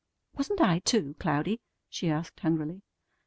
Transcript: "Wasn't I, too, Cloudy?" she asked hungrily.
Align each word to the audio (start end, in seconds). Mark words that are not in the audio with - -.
"Wasn't 0.33 0.59
I, 0.61 0.79
too, 0.79 1.15
Cloudy?" 1.19 1.61
she 1.87 2.09
asked 2.09 2.39
hungrily. 2.39 2.81